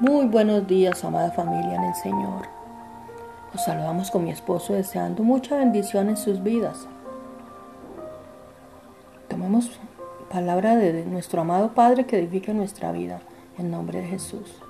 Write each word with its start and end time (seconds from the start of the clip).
Muy 0.00 0.26
buenos 0.26 0.64
días, 0.68 1.02
amada 1.02 1.32
familia 1.32 1.74
en 1.74 1.82
el 1.82 1.94
Señor. 1.96 2.46
Nos 3.52 3.64
saludamos 3.64 4.12
con 4.12 4.22
mi 4.22 4.30
esposo 4.30 4.74
deseando 4.74 5.24
mucha 5.24 5.56
bendición 5.56 6.08
en 6.08 6.16
sus 6.16 6.40
vidas. 6.40 6.86
Tomemos 9.26 9.80
palabra 10.30 10.76
de 10.76 11.04
nuestro 11.04 11.40
amado 11.40 11.74
Padre 11.74 12.06
que 12.06 12.16
edifica 12.16 12.52
nuestra 12.52 12.92
vida, 12.92 13.22
en 13.58 13.72
nombre 13.72 14.00
de 14.00 14.06
Jesús. 14.06 14.62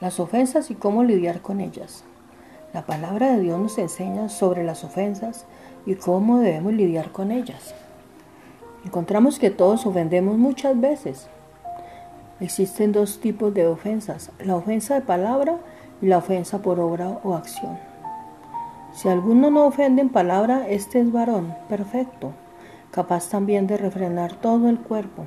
Las 0.00 0.18
ofensas 0.18 0.68
y 0.72 0.74
cómo 0.74 1.04
lidiar 1.04 1.42
con 1.42 1.60
ellas. 1.60 2.02
La 2.74 2.84
palabra 2.84 3.30
de 3.30 3.38
Dios 3.38 3.60
nos 3.60 3.78
enseña 3.78 4.28
sobre 4.28 4.64
las 4.64 4.82
ofensas 4.82 5.46
y 5.86 5.94
cómo 5.94 6.40
debemos 6.40 6.72
lidiar 6.72 7.12
con 7.12 7.30
ellas. 7.30 7.72
Encontramos 8.84 9.38
que 9.38 9.50
todos 9.50 9.86
ofendemos 9.86 10.38
muchas 10.38 10.80
veces, 10.80 11.28
Existen 12.42 12.90
dos 12.90 13.20
tipos 13.20 13.54
de 13.54 13.68
ofensas, 13.68 14.32
la 14.44 14.56
ofensa 14.56 14.94
de 14.94 15.02
palabra 15.02 15.58
y 16.00 16.06
la 16.06 16.18
ofensa 16.18 16.60
por 16.60 16.80
obra 16.80 17.20
o 17.22 17.36
acción. 17.36 17.78
Si 18.92 19.08
alguno 19.08 19.48
no 19.52 19.64
ofende 19.64 20.02
en 20.02 20.08
palabra, 20.08 20.68
este 20.68 20.98
es 20.98 21.12
varón, 21.12 21.54
perfecto, 21.68 22.32
capaz 22.90 23.28
también 23.28 23.68
de 23.68 23.76
refrenar 23.76 24.34
todo 24.34 24.68
el 24.68 24.80
cuerpo. 24.80 25.24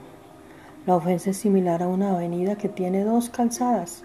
La 0.86 0.98
ofensa 0.98 1.30
es 1.30 1.38
similar 1.38 1.84
a 1.84 1.88
una 1.88 2.12
avenida 2.12 2.58
que 2.58 2.68
tiene 2.68 3.06
dos 3.06 3.30
calzadas, 3.30 4.04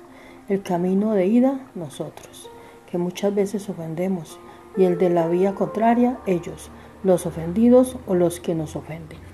el 0.49 0.63
camino 0.63 1.13
de 1.13 1.27
ida, 1.27 1.67
nosotros, 1.75 2.49
que 2.89 2.97
muchas 2.97 3.35
veces 3.35 3.69
ofendemos, 3.69 4.39
y 4.77 4.85
el 4.85 4.99
de 4.99 5.11
la 5.11 5.27
vía 5.27 5.57
contraria, 5.57 6.21
ellos, 6.27 6.71
los 7.03 7.27
ofendidos 7.27 7.97
o 8.07 8.15
los 8.15 8.39
que 8.39 8.55
nos 8.55 8.77
ofenden. 8.77 9.30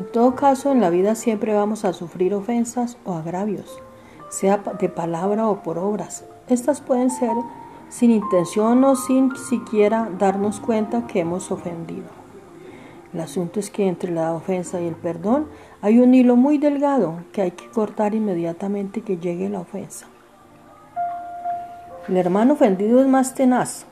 En 0.00 0.06
todo 0.06 0.34
caso, 0.34 0.72
en 0.72 0.80
la 0.80 0.88
vida 0.88 1.14
siempre 1.14 1.52
vamos 1.52 1.84
a 1.84 1.92
sufrir 1.92 2.32
ofensas 2.32 2.96
o 3.04 3.12
agravios, 3.12 3.82
sea 4.30 4.56
de 4.56 4.88
palabra 4.88 5.46
o 5.46 5.62
por 5.62 5.76
obras. 5.76 6.24
Estas 6.48 6.80
pueden 6.80 7.10
ser 7.10 7.34
sin 7.90 8.10
intención 8.10 8.82
o 8.84 8.96
sin 8.96 9.36
siquiera 9.36 10.08
darnos 10.18 10.58
cuenta 10.58 11.06
que 11.06 11.20
hemos 11.20 11.52
ofendido. 11.52 12.06
El 13.12 13.20
asunto 13.20 13.60
es 13.60 13.68
que 13.68 13.88
entre 13.88 14.10
la 14.10 14.32
ofensa 14.32 14.80
y 14.80 14.86
el 14.86 14.94
perdón 14.94 15.48
hay 15.82 15.98
un 15.98 16.14
hilo 16.14 16.34
muy 16.34 16.56
delgado 16.56 17.16
que 17.34 17.42
hay 17.42 17.50
que 17.50 17.68
cortar 17.68 18.14
inmediatamente 18.14 19.02
que 19.02 19.18
llegue 19.18 19.50
la 19.50 19.60
ofensa. 19.60 20.06
El 22.08 22.16
hermano 22.16 22.54
ofendido 22.54 23.02
es 23.02 23.06
más 23.06 23.34
tenaz 23.34 23.84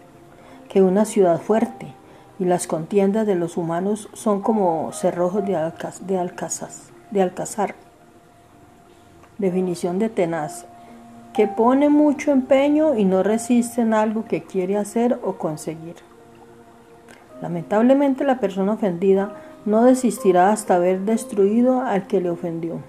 que 0.70 0.81
una 0.81 1.05
ciudad 1.05 1.39
fuerte 1.39 1.98
y 2.39 2.44
las 2.44 2.67
contiendas 2.67 3.27
de 3.27 3.34
los 3.34 3.56
humanos 3.56 4.08
son 4.12 4.41
como 4.42 4.92
cerrojos 4.92 5.44
de, 5.44 5.72
de, 6.03 7.20
alcazar. 7.20 7.75
Definición 9.39 9.98
de 9.98 10.08
tenaz, 10.08 10.67
que 11.33 11.47
pone 11.47 11.89
mucho 11.89 12.30
empeño 12.30 12.97
y 12.97 13.05
no 13.05 13.22
resiste 13.22 13.80
en 13.80 13.95
algo 13.95 14.25
que 14.25 14.42
quiere 14.42 14.77
hacer 14.77 15.19
o 15.25 15.34
conseguir. 15.34 15.97
Lamentablemente 17.41 18.25
la 18.25 18.41
persona 18.41 18.73
ofendida 18.73 19.33
no 19.64 19.84
desistirá 19.84 20.50
hasta 20.50 20.77
haber 20.77 21.00
destruido 21.00 21.83
al 21.83 22.06
que 22.06 22.20
le 22.20 22.30
ofendió. 22.30 22.80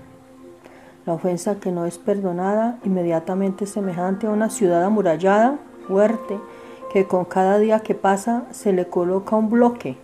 La 1.05 1.13
ofensa 1.13 1.59
que 1.59 1.71
no 1.71 1.85
es 1.85 1.97
perdonada 1.97 2.79
inmediatamente 2.83 3.65
semejante 3.65 4.27
a 4.27 4.31
una 4.31 4.49
ciudad 4.49 4.83
amurallada, 4.83 5.57
fuerte, 5.87 6.39
que 6.91 7.05
con 7.05 7.25
cada 7.25 7.59
día 7.59 7.81
que 7.81 7.95
pasa 7.95 8.43
se 8.51 8.73
le 8.73 8.87
coloca 8.87 9.35
un 9.35 9.49
bloque. 9.49 9.97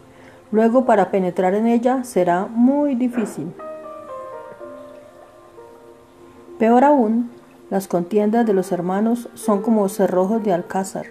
Luego 0.52 0.86
para 0.86 1.12
penetrar 1.12 1.54
en 1.56 1.68
ella 1.68 2.04
será 2.04 2.46
muy 2.46 2.96
difícil. 2.96 3.54
Peor 6.60 6.84
aún, 6.84 7.30
las 7.70 7.88
contiendas 7.88 8.46
de 8.46 8.54
los 8.54 8.72
hermanos 8.72 9.30
son 9.34 9.62
como 9.62 9.90
cerrojos 9.90 10.44
de 10.44 10.54
alcázar. 10.54 11.08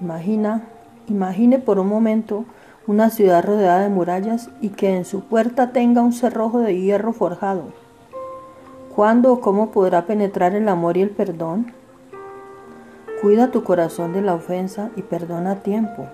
Imagina, 0.00 0.62
imagine 1.06 1.58
por 1.58 1.78
un 1.78 1.88
momento 1.88 2.44
una 2.86 3.10
ciudad 3.10 3.44
rodeada 3.44 3.80
de 3.80 3.88
murallas 3.88 4.50
y 4.60 4.70
que 4.70 4.96
en 4.96 5.04
su 5.04 5.20
puerta 5.20 5.72
tenga 5.72 6.02
un 6.02 6.12
cerrojo 6.12 6.60
de 6.60 6.80
hierro 6.80 7.12
forjado. 7.12 7.64
¿Cuándo 8.94 9.32
o 9.32 9.40
cómo 9.40 9.70
podrá 9.70 10.06
penetrar 10.06 10.54
el 10.54 10.68
amor 10.68 10.96
y 10.96 11.02
el 11.02 11.10
perdón? 11.10 11.72
Cuida 13.26 13.50
tu 13.50 13.64
corazón 13.64 14.12
de 14.12 14.22
la 14.22 14.34
ofensa 14.34 14.92
y 14.94 15.02
perdona 15.02 15.50
a 15.50 15.56
tiempo. 15.56 16.06